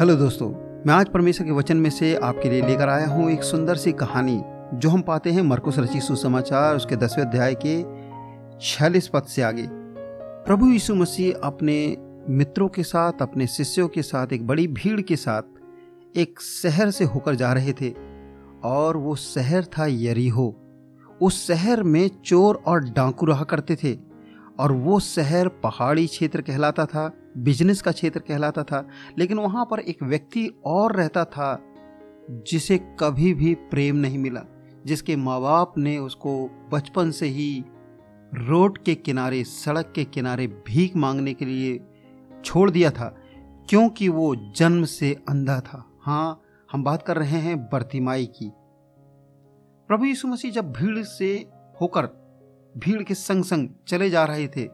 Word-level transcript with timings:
Hello 0.00 0.14
दोस्तों, 0.16 0.48
मैं 0.86 0.94
आज 0.94 1.08
परमेश्वर 1.08 1.46
के 1.46 1.52
वचन 1.52 1.76
में 1.76 1.90
से 1.90 2.14
आपके 2.16 2.50
लिए 2.50 2.62
लेकर 2.62 2.88
आया 2.88 3.06
हूँ 3.06 3.30
एक 3.30 3.42
सुंदर 3.42 3.76
सी 3.76 3.92
कहानी, 3.92 4.40
जो 4.74 4.88
हम 4.88 5.02
पाते 5.02 5.30
हैं 5.30 5.42
मरकुस 5.42 5.78
रची 5.78 6.00
सुसमाचार, 6.00 6.76
उसके 6.76 6.96
दसवें 6.96 7.24
अध्याय 7.24 7.56
के 7.66 7.82
छियालीस 8.60 9.08
पद 9.08 9.22
से 9.22 9.42
आगे। 9.42 9.66
प्रभु 10.46 10.66
यीशु 10.66 10.94
मसीह 10.94 11.34
अपने 11.44 11.96
मित्रों 12.28 12.68
के 12.68 12.82
साथ, 12.82 13.12
अपने 13.20 13.46
शिष्यों 13.46 13.88
के 13.88 14.02
साथ, 14.02 14.32
एक 14.32 14.46
बड़ी 14.46 14.66
भीड़ 14.68 15.00
के 15.00 15.16
साथ 15.16 16.16
एक 16.16 16.40
शहर 16.40 16.90
से 16.90 17.04
होकर 17.04 17.34
जा 17.34 17.52
रहे 17.52 17.72
थे, 17.72 17.94
और 18.64 18.96
वो 18.96 19.16
शहर 19.16 19.64
था 19.64 19.86
यरीहो। 19.86 20.56
उस 21.22 21.46
शहर 21.46 21.82
में 21.82 22.10
चोर 22.24 22.62
और 22.66 22.84
डाकू 22.84 23.26
रहा 23.26 23.44
करते 23.44 23.76
थे, 23.76 23.98
और 24.60 24.72
वो 24.72 25.00
शहर 25.00 25.48
पहाड़ी 25.48 26.06
क्षेत्र 26.06 26.40
कहलाता 26.40 26.86
था 26.86 27.12
बिज़नेस 27.38 27.82
का 27.82 27.92
क्षेत्र 27.92 28.20
कहलाता 28.20 28.62
था, 28.62 28.86
लेकिन 29.18 29.38
वहाँ 29.38 29.64
पर 29.70 29.80
एक 29.80 30.02
व्यक्ति 30.02 30.50
और 30.64 30.96
रहता 30.96 31.24
था, 31.24 31.58
जिसे 32.30 32.78
कभी 33.00 33.34
भी 33.34 33.54
प्रेम 33.54 33.96
नहीं 33.96 34.18
मिला, 34.18 34.44
जिसके 34.86 35.16
माँ 35.16 35.40
बाप 35.40 35.78
ने 35.78 35.98
उसको 35.98 36.50
बचपन 36.72 37.10
से 37.10 37.26
ही 37.26 37.64
रोड 38.34 38.78
के 38.78 38.94
किनारे, 38.94 39.44
सड़क 39.44 39.92
के 39.94 40.04
किनारे 40.04 40.46
भीख 40.46 40.96
मांगने 40.96 41.34
के 41.34 41.44
लिए 41.44 41.80
छोड़ 42.44 42.70
दिया 42.70 42.90
था, 42.90 43.16
क्योंकि 43.68 44.08
वो 44.08 44.34
जन्म 44.56 44.84
से 44.84 45.16
अंधा 45.28 45.60
था। 45.60 45.84
हाँ 46.02 46.42
हम 46.72 46.84
बात 46.84 47.02
कर 47.02 47.16
रहे 47.16 47.38
हैं 47.38 47.58
बर्तिमाई 47.64 48.26
की। 48.26 48.50
प्रभु 49.88 50.04
यीशु 50.04 50.28
मसीह 50.28 50.50
जब 50.50 50.72
भीड़ 50.72 51.02
से 51.02 51.34
होकर, 51.80 52.06
भीड़ 52.78 53.02
के 53.02 53.14
संग 53.14 53.44
संग 53.44 53.68
चले 53.88 54.10
जा 54.10 54.24
रहे 54.24 54.46
थे 54.48 54.64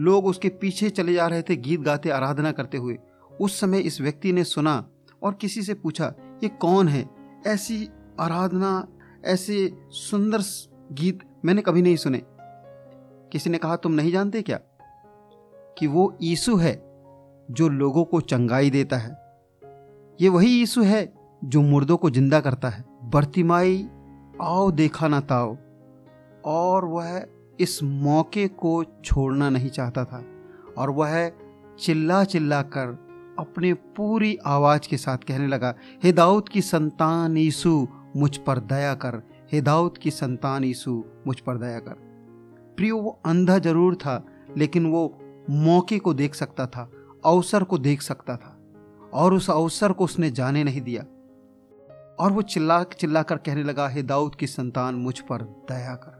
लोग 0.00 0.26
उसके 0.26 0.48
पीछे 0.48 0.90
चले 0.90 1.12
जा 1.12 1.26
रहे 1.26 1.42
थे 1.42 1.56
गीत 1.56 1.80
गाते, 1.80 2.10
आराधना 2.10 2.52
करते 2.52 2.78
हुए। 2.78 2.98
उस 3.40 3.60
समय 3.60 3.78
इस 3.78 4.00
व्यक्ति 4.00 4.32
ने 4.32 4.44
सुना 4.44 4.88
और 5.22 5.34
किसी 5.34 5.62
से 5.62 5.74
पूछा, 5.74 6.14
ये 6.42 6.48
कौन 6.48 6.88
है? 6.88 7.08
ऐसी 7.46 7.88
आराधना, 8.20 8.88
ऐसे 9.24 9.72
सुंदर 9.90 10.42
गीत 10.92 11.18
मैंने 11.44 11.62
कभी 11.62 11.82
नहीं 11.82 11.96
सुने। 11.96 12.22
किसी 13.32 13.50
ने 13.50 13.58
कहा, 13.58 13.76
तुम 13.76 13.92
नहीं 13.92 14.12
जानते 14.12 14.42
क्या 14.42 14.58
कि 15.78 15.86
वो 15.86 16.18
यीशु 16.22 16.56
है 16.56 16.74
जो 17.50 17.68
लोगों 17.68 18.04
को 18.04 18.20
चंगाई 18.20 18.70
देता 18.70 18.96
है? 18.96 19.10
ये 20.20 20.28
वही 20.28 20.48
यीशु 20.48 20.82
है 20.82 21.12
जो 21.44 21.62
मुर्दों 21.62 21.96
को 21.96 22.10
ज़िंदा 22.10 22.40
करता 22.40 22.68
है? 22.68 22.84
बर्तिमाई, 23.04 23.88
आओ 24.42 24.70
देखा 24.70 25.08
ना 25.08 25.20
ताओ। 25.20 25.56
और 26.44 26.84
वह 26.84 27.26
इस 27.60 27.82
मौके 27.82 28.48
को 28.48 28.84
छोड़ना 29.04 29.50
नहीं 29.50 29.70
चाहता 29.70 30.04
था 30.04 30.24
और 30.78 30.90
वह 30.90 31.32
चिल्ला 31.80 32.24
चिल्ला 32.24 32.62
कर 32.62 33.10
अपने 33.38 33.74
पूरी 33.74 34.38
आवाज़ 34.46 34.88
के 34.88 34.96
साथ 34.96 35.18
कहने 35.18 35.46
लगा, 35.46 35.74
हे 36.04 36.12
दाऊद 36.12 36.48
की 36.48 36.60
संतान 36.60 37.36
यीशु, 37.36 37.86
मुझ 38.16 38.36
पर 38.36 38.58
दया 38.58 38.94
कर। 38.94 39.22
हे 39.52 39.60
दाऊद 39.60 39.98
की 39.98 40.10
संतान 40.10 40.64
यीशु, 40.64 41.04
मुझ 41.26 41.40
पर 41.40 41.56
दया 41.56 41.78
कर। 41.78 41.92
प्रियो, 42.76 42.98
वो 42.98 43.20
अंधा 43.26 43.58
ज़रूर 43.58 43.94
था, 43.94 44.24
लेकिन 44.56 44.86
वो 44.86 45.18
मौके 45.50 45.98
को 45.98 46.14
देख 46.14 46.34
सकता 46.34 46.66
था, 46.66 46.90
अवसर 47.24 47.64
को 47.64 47.78
देख 47.78 48.02
सकता 48.02 48.36
था, 48.36 48.58
और 49.14 49.34
उस 49.34 49.50
अवसर 49.50 49.92
को 49.92 50.04
उसने 50.04 50.30
जाने 50.30 50.64
नहीं 50.64 50.80
दिया। 50.80 51.02
और 52.24 52.32
वो 52.32 52.42
चिल्ला 52.42 52.82
चिल्ला 52.82 53.22
कर 53.22 53.36
कहने 53.36 53.62
लगा, 53.62 53.88
हे 53.88 54.02
दाऊद 54.02 54.34
की 54.34 54.46
संतान, 54.46 54.94
मुझ 54.94 55.20
पर 55.20 55.42
दया 55.42 55.94
कर। 55.94 56.19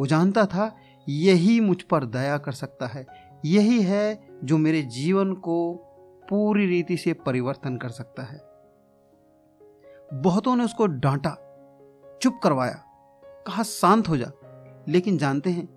वो 0.00 0.06
जानता 0.06 0.46
था, 0.46 0.76
यही 1.08 1.60
मुझ 1.60 1.82
पर 1.82 2.04
दया 2.04 2.38
कर 2.38 2.52
सकता 2.52 2.86
है। 2.86 3.06
यही 3.44 3.82
है 3.82 4.28
जो 4.44 4.58
मेरे 4.58 4.82
जीवन 4.82 5.34
को 5.34 5.74
पूरी 6.30 6.66
रीति 6.66 6.96
से 6.96 7.12
परिवर्तन 7.12 7.76
कर 7.76 7.88
सकता 7.88 8.22
है। 8.22 8.56
बहुतों 10.22 10.56
ने 10.56 10.64
उसको 10.64 10.86
डांटा, 10.86 11.30
चुप 12.22 12.40
करवाया, 12.42 12.82
कहा, 13.24 13.62
शांत 13.62 14.08
हो 14.08 14.16
जा। 14.16 14.30
लेकिन 14.88 15.18
जानते 15.18 15.50
हैं, 15.50 15.76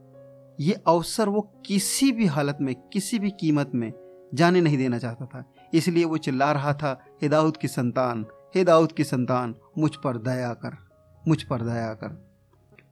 ये 0.60 0.74
अवसर 0.88 1.30
वो 1.30 1.54
किसी 1.66 2.12
भी 2.12 2.26
हालत 2.26 2.58
में, 2.62 2.76
किसी 2.76 3.20
भी 3.20 3.32
कीमत 3.32 3.72
में 3.76 3.94
जाने 4.34 4.62
नहीं 4.62 4.78
देना 4.78 4.98
चाहता 4.98 5.26
था। 5.26 5.54
इसलिए 5.74 6.06
वो 6.06 6.18
चिल्ला 6.18 6.52
रहा 6.52 6.74
था, 6.74 7.06
हे 7.22 7.30
दाऊद 7.30 7.58
की 7.58 7.68
संतान, 7.68 8.26
हे 8.56 8.64
दाऊद 8.64 8.92
की 8.92 9.04
संतान, 9.04 9.56
मुझ 9.78 9.96
पर 9.96 10.18
दया 10.18 10.54
कर, 10.54 10.90
मुझ 11.28 11.44
पर 11.44 11.62
दया 11.62 11.94
कर। 11.94 12.08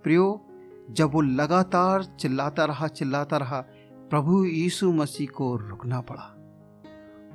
प्रियो 0.04 0.47
जब 0.92 1.12
वो 1.14 1.22
लगातार 1.22 2.04
चिल्लाता 2.04 2.66
रहा 2.66 2.88
चिल्लाता 2.88 3.38
रहा, 3.38 3.66
प्रभु 3.94 4.46
यीशु 4.46 4.92
मसीह 4.92 5.28
को 5.28 5.56
रुकना 5.56 6.02
पड़ा। 6.02 6.34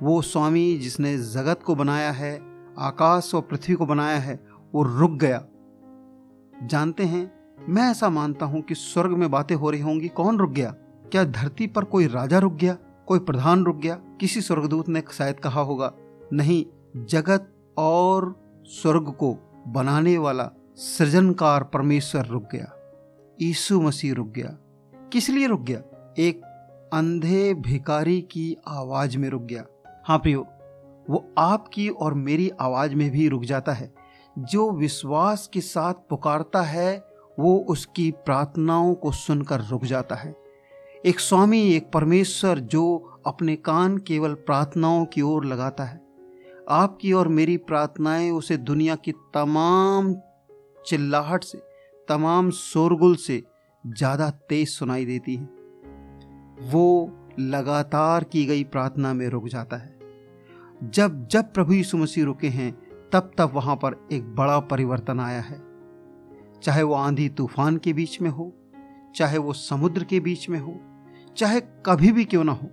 वो 0.01 0.21
स्वामी 0.21 0.77
जिसने 0.77 1.17
जगत 1.17 1.59
को 1.65 1.75
बनाया 1.75 2.11
है, 2.11 2.41
आकाश 2.79 3.35
और 3.35 3.41
पृथ्वी 3.41 3.75
को 3.75 3.85
बनाया 3.85 4.19
है, 4.19 4.47
वो 4.75 4.83
रुक 4.83 5.11
गया। 5.11 5.45
जानते 6.63 7.03
हैं, 7.03 7.31
मैं 7.69 7.91
ऐसा 7.91 8.09
मानता 8.09 8.45
हूँ 8.45 8.61
कि 8.61 8.75
स्वर्ग 8.75 9.11
में 9.11 9.31
बातें 9.31 9.55
हो 9.55 9.69
रही 9.69 9.81
होंगी, 9.81 10.07
कौन 10.07 10.37
रुक 10.37 10.51
गया? 10.51 10.71
क्या 11.11 11.23
धरती 11.23 11.67
पर 11.67 11.83
कोई 11.83 12.07
राजा 12.07 12.39
रुक 12.39 12.53
गया? 12.53 12.77
कोई 13.07 13.19
प्रधान 13.19 13.65
रुक 13.65 13.75
गया? 13.75 13.95
किसी 13.95 14.41
स्वर्गदूत 14.41 14.89
ने 14.89 15.03
शायद 15.11 15.39
कहा 15.39 15.61
होगा, 15.61 15.93
नहीं, 16.33 16.65
जगत 17.05 17.53
और 17.77 18.43
स्वर्ग 18.65 19.11
को 19.11 19.37
बनाने 19.67 20.17
वाला 20.17 20.51
सृजनकार 20.75 21.63
परमेश्वर 21.63 22.25
रुक 22.25 22.43
गया। 22.51 22.82
यीशु 23.41 23.81
मसीह 23.81 24.13
रुक 24.13 24.27
गया। 24.27 24.57
किस 25.13 25.29
लिए 25.29 25.47
रुक 25.47 25.61
गया? 25.61 26.13
एक 26.19 26.41
अंधे 26.93 27.53
भिकारी 27.53 28.21
की 28.21 28.57
आवाज़ 28.67 29.17
में 29.17 29.29
रुक 29.29 29.41
गया। 29.41 29.65
हाँ 30.05 30.17
प्रियो, 30.17 30.47
वो 31.09 31.33
आपकी 31.37 31.89
और 31.89 32.13
मेरी 32.13 32.49
आवाज़ 32.49 32.95
में 32.95 33.11
भी 33.11 33.27
रुक 33.27 33.43
जाता 33.43 33.71
है। 33.71 33.93
जो 34.39 34.71
विश्वास 34.71 35.49
के 35.53 35.61
साथ 35.61 35.93
पुकारता 35.93 36.61
है, 36.61 37.05
वो 37.39 37.65
उसकी 37.69 38.11
प्रार्थनाओं 38.11 38.93
को 38.93 39.11
सुनकर 39.11 39.61
रुक 39.61 39.85
जाता 39.85 40.15
है। 40.15 40.35
एक 41.05 41.19
स्वामी, 41.19 41.73
एक 41.73 41.91
परमेश्वर 41.91 42.59
जो 42.59 43.19
अपने 43.27 43.55
कान 43.55 43.97
केवल 43.97 44.33
प्रार्थनाओं 44.33 45.05
की 45.05 45.21
ओर 45.21 45.45
लगाता 45.45 45.83
है। 45.83 46.01
आपकी 46.69 47.13
और 47.13 47.27
मेरी 47.27 47.57
प्रार्थनाएँ 47.57 48.31
उसे 48.31 48.57
दुनिया 48.57 48.95
की 48.95 49.11
तमाम 49.11 50.15
चिल्लाहट 50.87 51.43
से 51.43 51.72
तमाम 52.07 52.49
शोरगुल 52.51 53.15
से 53.15 53.43
ज़्यादा 53.87 54.29
तेज 54.29 54.67
सुनाई 54.69 55.05
देती 55.05 55.35
हैं। 55.35 56.69
वो 56.71 57.11
लगातार 57.39 58.23
की 58.23 58.45
गई 58.45 58.63
प्रार्थना 58.63 59.13
में 59.13 59.27
रुक 59.27 59.47
जाता 59.47 59.77
है। 59.77 59.99
जब 60.83 61.27
जब 61.27 61.53
प्रभु 61.53 61.73
यीशु 61.73 61.97
मसीह 61.97 62.25
रुके 62.25 62.47
हैं, 62.47 62.71
तब 63.13 63.31
तब 63.37 63.51
वहाँ 63.53 63.75
पर 63.75 64.07
एक 64.11 64.35
बड़ा 64.35 64.59
परिवर्तन 64.59 65.19
आया 65.19 65.41
है। 65.41 65.61
चाहे 66.63 66.83
वो 66.83 66.93
आंधी 66.93 67.29
तूफ़ान 67.29 67.77
के 67.77 67.93
बीच 67.93 68.21
में 68.21 68.29
हो, 68.29 68.53
चाहे 69.15 69.37
वो 69.37 69.53
समुद्र 69.53 70.03
के 70.03 70.19
बीच 70.19 70.49
में 70.49 70.59
हो, 70.59 70.79
चाहे 71.37 71.61
कभी 71.85 72.11
भी 72.11 72.25
क्यों 72.25 72.43
ना 72.43 72.51
हो, 72.51 72.67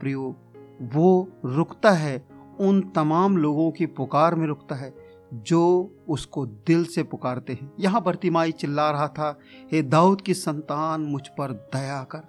प्रियो, 0.00 0.36
वो 0.82 1.28
रुकता 1.44 1.90
है, 1.90 2.16
उन 2.60 2.80
तमाम 2.94 3.36
लोगों 3.36 3.70
की 3.70 3.86
पुकार 3.86 4.34
में 4.34 4.46
रुकता 4.46 4.74
है 4.74 4.90
जो 5.34 5.94
उसको 6.08 6.46
दिल 6.46 6.84
से 6.84 7.02
पुकारते 7.02 7.52
हैं। 7.52 7.72
यहाँ 7.80 8.02
बर्तिमाई 8.02 8.52
चिल्ला 8.52 8.90
रहा 8.90 9.08
था, 9.08 9.38
हे 9.72 9.82
दाऊद 9.82 10.20
की 10.20 10.34
संतान, 10.34 11.00
मुझ 11.00 11.28
पर 11.28 11.52
दया 11.52 12.04
कर। 12.04 12.20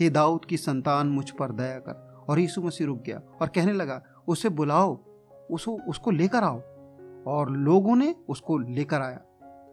हे 0.00 0.10
दाऊद 0.10 0.44
की 0.44 0.56
संतान, 0.56 1.06
मुझ 1.06 1.30
पर 1.30 1.52
दया 1.52 1.78
कर। 1.78 2.24
और 2.28 2.38
यीशु 2.38 2.62
मसीह 2.62 2.86
रुक 2.86 3.02
गया 3.02 3.22
और 3.42 3.48
कहने 3.48 3.72
लगा, 3.72 4.02
उसे 4.28 4.48
बुलाओ 4.48 4.98
उसको 5.50 5.78
उसको 5.88 6.10
लेकर 6.10 6.44
आओ। 6.44 6.62
और 7.26 7.50
लोगों 7.50 7.96
ने 7.96 8.14
उसको 8.28 8.58
लेकर 8.58 9.00
आया। 9.00 9.20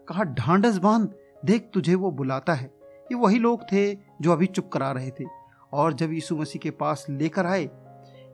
कहा 0.09 0.23
ढांडस 0.23 0.77
बाँध, 0.77 1.13
देख 1.45 1.69
तुझे 1.73 1.95
वो 1.95 2.11
बुलाता 2.11 2.53
है। 2.53 2.73
ये 2.83 3.15
वही 3.15 3.39
लोग 3.39 3.63
थे 3.63 3.95
जो 3.95 4.31
अभी 4.31 4.45
चुप 4.45 4.69
करा 4.73 4.91
रहे 4.91 5.11
थे। 5.11 5.25
और 5.73 5.93
जब 5.93 6.11
यीशु 6.11 6.37
मसीह 6.37 6.59
के 6.59 6.71
पास 6.71 7.05
लेकर 7.09 7.45
आए, 7.45 7.69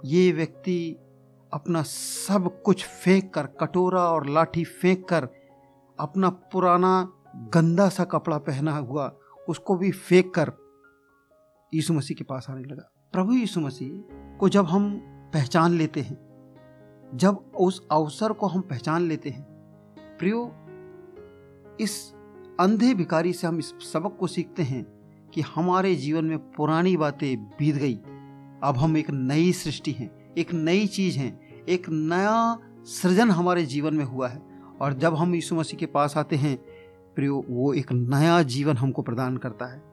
ये 0.05 0.31
व्यक्ति 0.31 0.97
अपना 1.53 1.81
सब 1.81 2.61
कुछ 2.61 2.85
फेंक 2.85 3.33
कर 3.33 3.45
कटोरा 3.45 4.01
और 4.01 4.29
लाठी 4.29 4.63
फेंक 4.63 5.07
कर 5.09 5.27
अपना 5.99 6.29
पुराना 6.29 7.13
गंदा 7.35 7.89
सा 7.89 8.03
कपड़ा 8.03 8.37
पहना 8.37 8.77
हुआ, 8.77 9.17
उसको 9.49 9.75
भी 9.75 9.91
फेंक 9.91 10.33
कर 10.33 10.51
यीशु 11.73 11.93
मसीह 11.93 12.15
के 12.17 12.23
पास 12.23 12.47
आने 12.49 12.61
लगा। 12.61 12.89
प्रभु 13.11 13.33
यीशु 13.33 13.59
मसीह 13.59 14.37
को 14.37 14.49
जब 14.49 14.65
हम 14.65 14.91
पहचान 15.33 15.73
लेते 15.73 16.01
हैं, 16.01 16.17
जब 17.13 17.51
उस 17.55 17.87
अवसर 17.91 18.33
को 18.33 18.47
हम 18.47 18.61
पहचान 18.61 19.07
लेते 19.07 19.29
हैं, 19.29 19.45
प्रियो, 20.19 20.45
इस 21.81 22.13
अंधे 22.59 22.93
भिकारी 22.93 23.33
से 23.33 23.47
हम 23.47 23.59
इस 23.59 23.73
सबक 23.93 24.17
को 24.19 24.27
सीखते 24.27 24.63
हैं 24.63 24.83
कि 25.33 25.41
हमारे 25.41 25.95
जीवन 25.95 26.25
में 26.25 26.37
पुरानी 26.51 26.97
बातें 26.97 27.43
बीत 27.43 27.75
गई, 27.75 27.95
अब 28.63 28.77
हम 28.77 28.97
एक 28.97 29.09
नई 29.09 29.51
सृष्टि 29.51 29.91
हैं। 29.91 30.18
एक 30.39 30.53
नई 30.53 30.87
चीज़ 30.87 31.19
है। 31.19 31.39
एक 31.69 31.89
नया 31.89 32.59
सृजन 32.83 33.29
हमारे 33.29 33.65
जीवन 33.65 33.93
में 33.93 34.05
हुआ 34.05 34.27
है। 34.27 34.41
और 34.81 34.93
जब 34.93 35.15
हम 35.15 35.35
यीशु 35.35 35.55
मसीह 35.55 35.77
के 35.77 35.85
पास 35.85 36.17
आते 36.17 36.35
हैं, 36.35 36.57
प्रियो, 37.15 37.45
वो 37.49 37.73
एक 37.73 37.91
नया 37.91 38.43
जीवन 38.43 38.77
हमको 38.77 39.01
प्रदान 39.01 39.37
करता 39.37 39.65
है। 39.65 39.83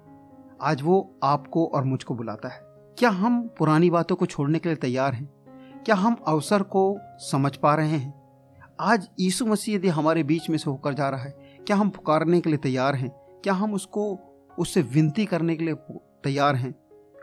आज 0.62 0.82
वो 0.82 1.14
आपको 1.22 1.66
और 1.66 1.84
मुझको 1.84 2.14
बुलाता 2.14 2.48
है। 2.48 2.60
क्या 2.98 3.10
हम 3.10 3.48
पुरानी 3.58 3.90
बातों 3.90 4.16
को 4.16 4.26
छोड़ने 4.26 4.58
के 4.58 4.68
लिए 4.68 4.76
तैयार 4.76 5.12
हैं? 5.12 5.30
क्या 5.84 5.94
हम 5.94 6.16
अवसर 6.28 6.62
को 6.62 6.98
समझ 7.18 7.56
पा 7.56 7.74
रहे 7.74 7.88
हैं? 7.88 8.22
आज 8.80 9.08
यीशु 9.20 9.46
मसीह 9.46 9.76
यदि 9.76 9.88
हमारे 9.88 10.22
बीच 10.22 10.50
में 10.50 10.58
से 10.58 10.70
होकर 10.70 10.94
जा 10.94 11.08
रहा 11.08 11.22
है, 11.22 11.30
क्या 11.66 11.76
हम 11.76 11.88
पुकारने 11.88 12.40
के 12.40 12.50
लिए 12.50 12.58
तैयार 12.58 12.94
हैं? 12.94 13.10
क्या 13.18 13.52
हम 13.52 13.74
उसको, 13.74 14.18
उससे 14.58 14.82
विनती 14.82 15.26
करने 15.26 15.56
के 15.56 15.64
लिए 15.64 15.74
तैयार 16.24 16.56
हैं? 16.56 16.74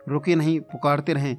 रुके 0.08 0.36
नहीं, 0.36 0.60
पुकारते 0.60 1.14
रहें। 1.14 1.38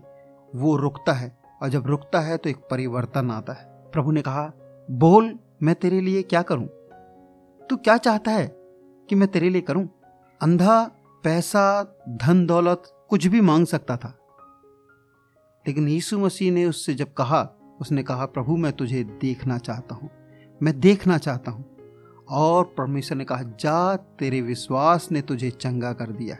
वो 0.55 0.77
रुकता 0.77 1.13
है। 1.13 1.44
और 1.65 1.71
जब 1.71 1.87
रुकता 1.87 2.21
है 2.21 2.37
तो 2.37 2.51
एक 2.51 2.57
परिवर्तन 2.57 3.31
आता 3.31 3.53
है। 3.53 3.65
प्रभु 3.93 4.11
ने 4.11 4.23
कहा, 4.23 4.53
बोल, 4.91 5.39
मैं 5.63 5.75
तेरे 5.75 6.01
लिए 6.01 6.23
क्या 6.23 6.43
करूँ? 6.43 6.67
तू 7.67 7.77
क्या 7.77 7.97
चाहता 7.97 8.31
है 8.31 8.47
कि 9.09 9.15
मैं 9.15 9.29
तेरे 9.29 9.51
लिए 9.51 9.61
करूँ? 9.61 9.89
अंधा, 10.43 10.91
पैसा, 11.25 11.97
धन, 12.09 12.47
दौलत, 12.47 13.07
कुछ 13.09 13.27
भी 13.27 13.41
मांग 13.41 13.67
सकता 13.67 13.97
था। 13.97 14.19
लेकिन 15.67 15.89
यीशु 15.89 16.19
मसीह 16.19 16.53
ने 16.53 16.67
उससे 16.67 16.95
जब 16.95 17.13
कहा, 17.13 17.49
उसने 17.81 18.03
कहा, 18.03 18.27
प्रभु, 18.27 18.57
मैं 18.57 18.73
तुझे 18.73 19.05
देखना 19.05 19.59
चाहता 19.59 19.95
हूँ, 19.95 20.11
मैं 20.63 20.81
देखना 20.81 21.19
चाहता 21.19 21.51
हूँ। 21.51 21.77
और 22.29 22.65
परमेश्वर 22.65 23.19
ने 23.19 23.25
कहा, 23.25 23.43
जा, 23.43 23.97
तेरे 23.97 24.41
विश्वास 24.41 25.09
ने 25.13 25.23
तुझे 25.23 25.51
चंगा 25.51 25.93
कर 25.93 26.07
दिया 26.07 26.37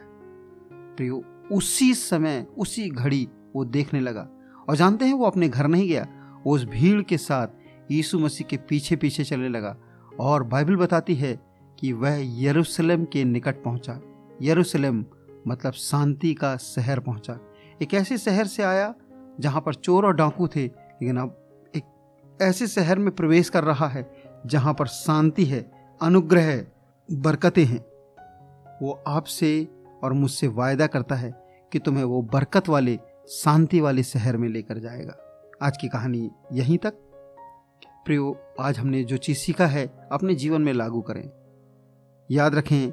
प्रियो 0.71 1.23
उसी 1.51 1.93
समय, 1.93 2.47
उसी 2.57 2.89
घड़ी 2.89 3.29
वो 3.55 3.65
देखने 3.65 3.99
लगा। 3.99 4.27
और 4.69 4.75
जानते 4.75 5.05
हैं 5.05 5.13
वो 5.13 5.25
अपने 5.25 5.49
घर 5.49 5.67
नहीं 5.67 5.87
गया 5.89 6.07
वो 6.45 6.55
उस 6.55 6.63
भीड़ 6.65 7.01
के 7.01 7.17
साथ 7.17 7.91
यीशु 7.91 8.19
मसीह 8.19 8.47
के 8.47 8.57
पीछे 8.69 8.95
पीछे 8.95 9.23
चलने 9.23 9.49
लगा 9.49 9.75
और 10.19 10.43
बाइबल 10.43 10.75
बताती 10.75 11.15
है 11.15 11.39
कि 11.79 11.91
वह 11.93 12.21
यरूशलेम 12.43 13.05
के 13.05 13.23
निकट 13.23 13.63
पहुँचा। 13.63 13.99
यरूशलेम 14.41 15.05
मतलब 15.47 15.73
शांति 15.73 16.33
का 16.33 16.55
शहर 16.57 16.99
पहुँचा। 16.99 17.37
एक 17.81 17.93
ऐसे 17.93 18.17
शहर 18.17 18.47
से 18.47 18.63
आया 18.63 18.93
जहाँ 19.39 19.61
पर 19.61 19.73
चोर 19.73 20.05
और 20.05 20.15
डाकू 20.15 20.47
थे, 20.47 20.65
लेकिन 20.65 21.17
अब 21.17 21.71
एक 21.75 21.83
ऐसे 22.41 22.67
शहर 22.67 22.99
में 22.99 23.15
प्रवेश 23.15 23.49
कर 23.49 23.63
रहा 23.63 23.87
है 23.87 24.09
जहाँ 24.45 24.73
पर 24.73 24.87
शांति 24.87 25.45
है, 25.45 25.59
अनुग्रह 26.01 26.43
है 26.43 26.71
बरकतें 27.09 27.65
हैं। 27.65 27.85
वो 28.81 29.03
आपसे 29.07 29.67
और 30.03 30.13
मुझसे 30.13 30.47
वायदा 30.47 30.87
करता 30.87 31.15
है 31.15 31.33
कि 31.71 31.79
तुम्हें 31.79 32.03
वो 32.03 32.21
बरकत 32.21 32.69
वाले 32.69 32.99
शांति 33.29 33.81
वाले 33.81 34.03
शहर 34.03 34.37
में 34.37 34.49
लेकर 34.49 34.77
जाएगा। 34.77 35.15
आज 35.61 35.77
की 35.77 35.87
कहानी 35.87 36.31
यहीं 36.53 36.77
तक। 36.77 36.91
प्रियो, 38.05 38.39
आज 38.59 38.79
हमने 38.79 39.03
जो 39.03 39.17
चीज़ 39.17 39.37
सीखा 39.37 39.65
है, 39.65 40.09
अपने 40.11 40.35
जीवन 40.35 40.61
में 40.61 40.73
लागू 40.73 41.01
करें। 41.01 41.31
याद 42.31 42.55
रखें 42.55 42.91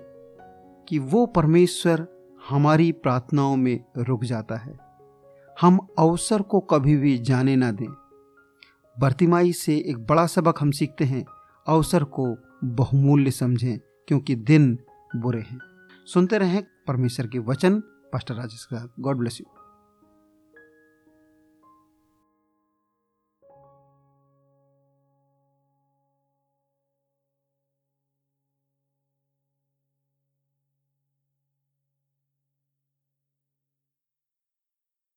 कि 0.88 0.99
वो 0.99 1.26
परमेश्वर 1.26 2.08
हमारी 2.49 2.93
प्रार्थनाओं 2.93 3.56
में 3.56 3.84
रुक 3.99 4.25
जाता 4.25 4.56
है। 4.56 4.79
हम 5.61 5.88
अवसर 5.99 6.43
को 6.43 6.61
कभी 6.61 6.96
भी 6.96 7.19
जाने 7.19 7.56
ना 7.56 7.73
दें। 7.73 7.94
बर्तिमाई 9.00 9.52
से 9.52 9.79
एक 9.79 10.06
बड़ा 10.06 10.26
सबक 10.26 10.55
हम 10.61 10.70
सीखते 10.70 11.05
हैं, 11.05 11.25
अवसर 11.67 12.05
को 12.05 12.37
बहुमूल्य 12.64 13.31
समझें, 13.31 13.79
क्योंकि 13.79 14.34
दिन 14.34 14.79
बुरे 15.17 15.40
हैं। 15.40 15.58
सुनते 16.06 16.38
रहें 16.38 16.62
परमेश्वर 16.62 17.26
के 17.26 17.38
वचन, 17.38 17.81
pastor 17.81 18.34
Rajesh 18.34 18.69
God 19.00 19.17
bless 19.17 19.40
you. 19.40 19.61